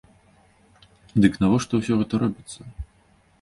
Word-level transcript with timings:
Дык 1.25 1.33
навошта 1.43 1.73
ўсё 1.83 1.93
гэта 2.01 2.13
робіцца? 2.25 2.59